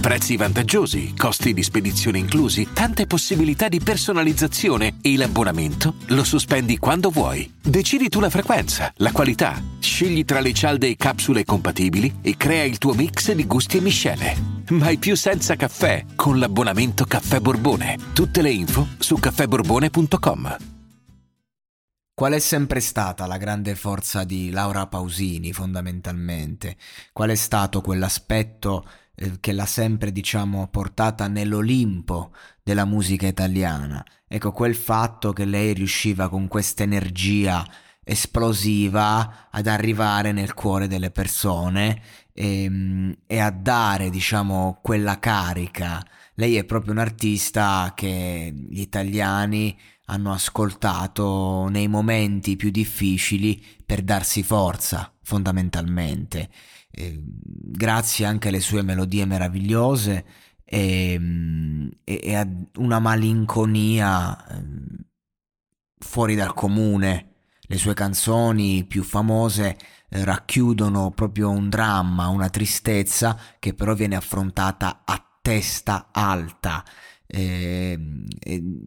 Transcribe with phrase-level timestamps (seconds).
[0.00, 7.10] Prezzi vantaggiosi, costi di spedizione inclusi, tante possibilità di personalizzazione e l'abbonamento lo sospendi quando
[7.10, 7.52] vuoi.
[7.60, 12.64] Decidi tu la frequenza, la qualità, scegli tra le cialde e capsule compatibili e crea
[12.64, 14.36] il tuo mix di gusti e miscele.
[14.70, 17.98] Mai più senza caffè con l'abbonamento Caffè Borbone.
[18.14, 20.56] Tutte le info su caffèborbone.com.
[22.14, 26.76] Qual è sempre stata la grande forza di Laura Pausini fondamentalmente?
[27.12, 28.84] Qual è stato quell'aspetto
[29.22, 34.02] eh, che l'ha sempre, diciamo, portata nell'Olimpo della musica italiana?
[34.26, 37.66] Ecco, quel fatto che lei riusciva con questa energia
[38.02, 42.00] esplosiva ad arrivare nel cuore delle persone
[42.32, 46.02] e, ehm, e a dare, diciamo, quella carica.
[46.34, 54.02] Lei è proprio un artista che gli italiani hanno ascoltato nei momenti più difficili per
[54.02, 56.48] darsi forza, fondamentalmente.
[56.92, 60.24] Eh, grazie anche alle sue melodie meravigliose
[60.64, 61.20] e,
[62.04, 64.64] e, e a una malinconia eh,
[65.98, 67.26] fuori dal comune.
[67.62, 69.76] Le sue canzoni più famose
[70.08, 76.84] eh, racchiudono proprio un dramma, una tristezza che però viene affrontata a testa alta.
[77.26, 77.98] Eh,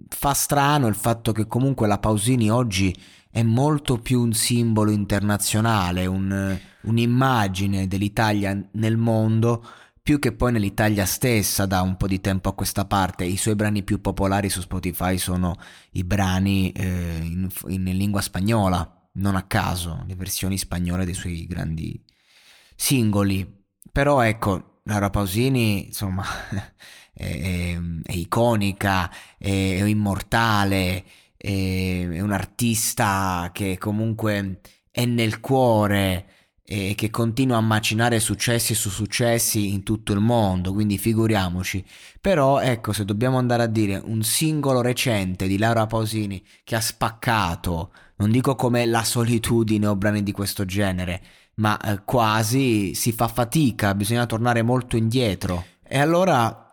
[0.10, 2.94] fa strano il fatto che comunque la Pausini oggi
[3.32, 9.66] è molto più un simbolo internazionale, un, un'immagine dell'Italia nel mondo,
[10.02, 13.24] più che poi nell'Italia stessa da un po' di tempo a questa parte.
[13.24, 15.56] I suoi brani più popolari su Spotify sono
[15.92, 21.46] i brani eh, in, in lingua spagnola, non a caso, le versioni spagnole dei suoi
[21.46, 22.04] grandi
[22.76, 23.62] singoli.
[23.92, 26.24] Però ecco, Laura Pausini, insomma...
[27.14, 31.06] è, è iconica, è, è immortale,
[31.38, 36.28] è, è un artista che comunque è nel cuore
[36.66, 41.84] e che continua a macinare successi su successi in tutto il mondo, quindi figuriamoci.
[42.22, 46.82] Però ecco, se dobbiamo andare a dire un singolo recente di Laura Pausini che ha
[46.82, 51.22] spaccato, non dico come La solitudine o brani di questo genere,
[51.56, 55.66] ma eh, quasi si fa fatica, bisogna tornare molto indietro.
[55.84, 56.64] E allora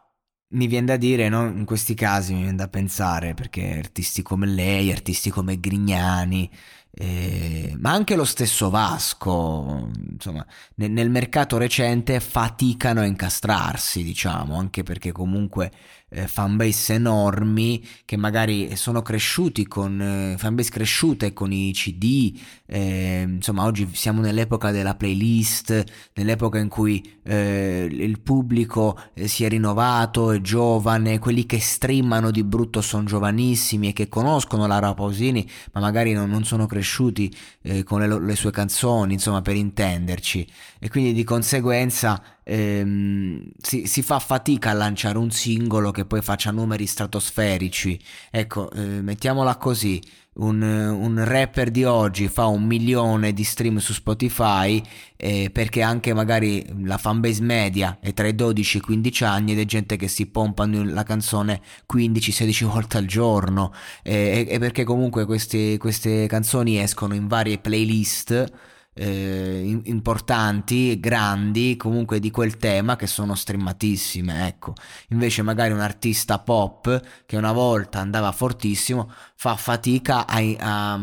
[0.53, 1.47] mi viene da dire, no?
[1.47, 6.51] in questi casi mi viene da pensare, perché artisti come lei, artisti come Grignani,
[6.93, 14.59] eh, ma anche lo stesso Vasco, insomma, nel, nel, mercato recente faticano a incastrarsi, diciamo,
[14.59, 15.71] anche perché comunque
[16.09, 22.37] eh, fanbase enormi che magari sono cresciuti con eh, fanbase cresciute con i CD,
[22.67, 25.84] eh, insomma, oggi siamo nell'epoca della playlist,
[26.15, 32.33] nell'epoca in cui eh, il pubblico eh, si è rinnovato, è giovane, quelli che streamano
[32.33, 36.78] di brutto sono giovanissimi e che conoscono Lara Pausini, ma magari non, non sono cresciuti
[36.81, 40.47] cresciuti eh, con le, le, sue canzoni, insomma, per intenderci.
[40.79, 46.21] E quindi di conseguenza ehm, si, si, fa fatica a lanciare un singolo che poi
[46.21, 47.99] faccia numeri stratosferici.
[48.31, 50.03] Ecco, eh, mettiamola così
[50.33, 54.81] un, un, rapper di oggi fa un milione di stream su Spotify
[55.16, 59.53] eh, perché anche magari la fanbase media è tra i 12 e i 15 anni
[59.53, 61.60] ed è gente che si pompa la canzone
[61.93, 63.72] 15-16 volte al giorno
[64.03, 68.53] eh, e, perché comunque queste, queste canzoni escono in varie playlist
[69.00, 74.75] eh, importanti, grandi, comunque di quel tema che sono streamatissime, ecco.
[75.09, 81.00] Invece magari un artista pop che una volta andava fortissimo fa fatica a, a,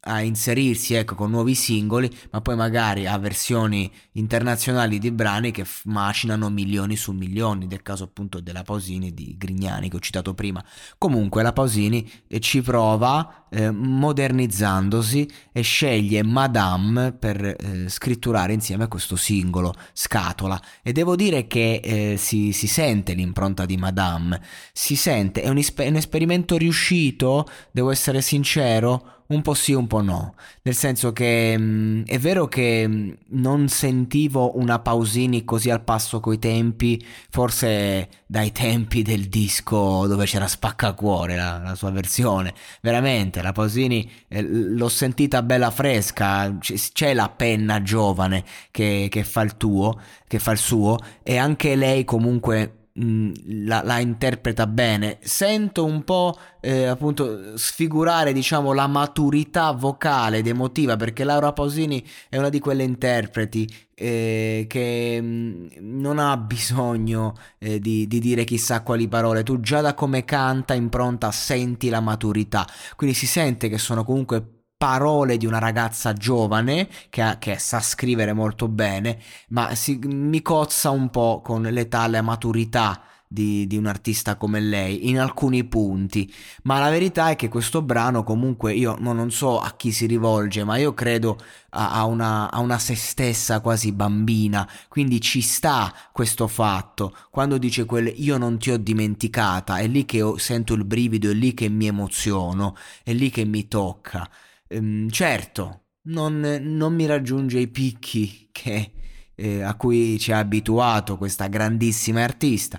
[0.00, 5.64] a inserirsi ecco, con nuovi singoli, ma poi magari ha versioni internazionali di brani che
[5.64, 10.34] f- macinano milioni su milioni, del caso appunto della Pausini di Grignani che ho citato
[10.34, 10.64] prima.
[10.98, 18.86] Comunque la Pausini eh, ci prova eh, modernizzandosi e sceglie Madame per eh, scritturare insieme
[18.86, 20.60] questo singolo, Scatola.
[20.82, 24.40] E devo dire che eh, si, si, sente l'impronta di Madame,
[24.72, 29.86] si sente, è un, ispe- un esperimento riuscito, devo essere sincero, un po' sì, un
[29.86, 30.34] po' no.
[30.62, 33.10] Nel senso che mh, mm, è vero che mh, mm,
[33.40, 40.24] non sentivo una Pausini così al passo coi tempi, forse dai tempi del disco dove
[40.24, 42.54] c'era Spaccacuore, la, la sua versione.
[42.80, 49.24] Veramente, la Pausini eh, l'ho sentita bella fresca, c- c'è la penna giovane che, che
[49.24, 55.18] fa il tuo, che fa il suo, e anche lei comunque la, la, interpreta bene.
[55.20, 62.04] Sento un po' eh, appunto sfigurare diciamo la maturità vocale ed emotiva perché Laura Pausini
[62.28, 68.44] è una di quelle interpreti eh, che mh, non ha bisogno eh, di, di, dire
[68.44, 72.66] chissà quali parole, tu già da come canta impronta senti la maturità,
[72.96, 77.80] quindi si sente che sono comunque parole di una ragazza giovane che, ha, che sa
[77.80, 83.76] scrivere molto bene, ma si, mi cozza un po' con l'età, la maturità di, di,
[83.76, 86.32] un artista come lei in alcuni punti,
[86.62, 90.06] ma la verità è che questo brano comunque io no, non so a chi si
[90.06, 91.36] rivolge, ma io credo
[91.70, 97.58] a, a, una, a una se stessa quasi bambina, quindi ci sta questo fatto, quando
[97.58, 101.52] dice quel io non ti ho dimenticata, è lì che sento il brivido, è lì
[101.52, 104.30] che mi emoziono, è lì che mi tocca.
[104.68, 108.92] Ehm, certo, non, non, mi raggiunge i picchi che,
[109.34, 112.78] eh, a cui ci ha abituato questa grandissima artista,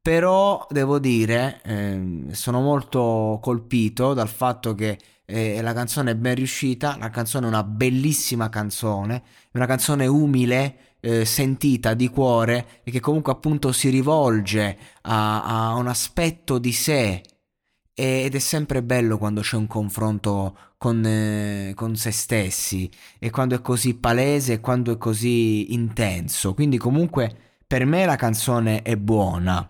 [0.00, 6.34] però devo dire, eh, sono molto colpito dal fatto che eh, la canzone è ben
[6.34, 9.22] riuscita, la canzone è una bellissima canzone,
[9.52, 15.74] una canzone umile, eh, sentita di cuore e che comunque appunto si rivolge a, a
[15.74, 17.22] un aspetto di sé
[17.94, 23.54] ed è sempre bello quando c'è un confronto con, eh, con, se stessi e quando
[23.54, 26.54] è così palese e quando è così intenso.
[26.54, 27.30] Quindi comunque
[27.66, 29.68] per me la canzone è buona.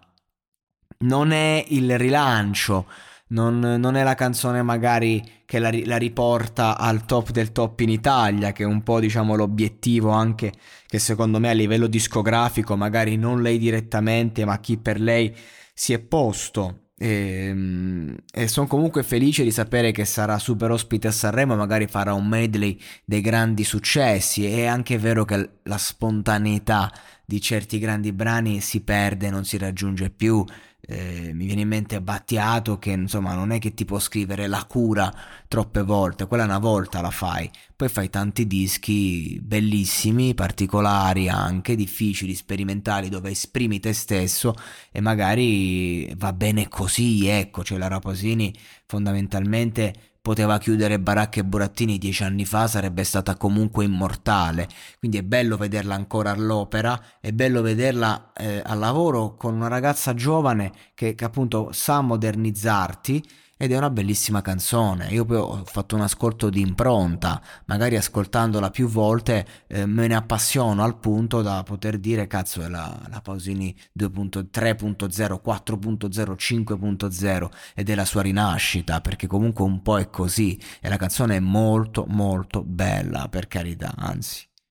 [0.99, 2.87] Non è il rilancio,
[3.29, 7.89] non, non è la canzone magari che la, la, riporta al top del top in
[7.89, 10.53] Italia, che è un po' diciamo l'obiettivo anche
[10.87, 15.35] che secondo me a livello discografico, magari non lei direttamente, ma chi per lei
[15.75, 21.09] si è posto e, ehm, e sono comunque felice di sapere che sarà super ospite
[21.09, 24.45] a Sanremo, magari farà un medley dei grandi successi.
[24.45, 26.93] È anche vero che la spontaneità
[27.25, 30.45] di certi grandi brani si perde, non si raggiunge più
[30.91, 34.65] eh, mi viene in mente Battiato che insomma non è che ti può scrivere la
[34.69, 35.15] cura
[35.47, 42.35] troppe volte, quella una volta la fai, poi fai tanti dischi bellissimi, particolari anche, difficili,
[42.35, 44.55] sperimentali, dove esprimi te stesso
[44.91, 48.53] e magari va bene così, ecco, cioè la Raposini
[48.87, 54.69] fondamentalmente poteva chiudere Baracca e Burattini dieci anni fa sarebbe stata comunque immortale.
[54.99, 60.15] Quindi è bello vederla ancora all'opera, è bello vederla eh, al lavoro con una ragazza
[60.15, 63.23] giovane che, che appunto sa modernizzarti
[63.63, 65.09] ed è una bellissima canzone.
[65.09, 70.15] Io poi ho fatto un ascolto di impronta, magari ascoltandola più volte eh, me ne
[70.15, 77.91] appassiono al punto da poter dire cazzo è la, la Pausini 2.3.0, 4.0, 5.0 ed
[77.91, 82.07] è la sua rinascita perché comunque un po' è così e la canzone è molto
[82.09, 84.50] molto bella per carità, anzi.